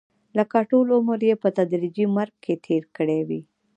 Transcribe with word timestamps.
لکه 0.37 0.57
ټول 0.69 0.87
عمر 0.97 1.19
یې 1.29 1.35
په 1.43 1.49
تدریجي 1.57 2.05
مرګ 2.17 2.35
کې 2.43 2.53
تېر 2.65 2.83
کړی 2.95 3.19
وي. 3.27 3.41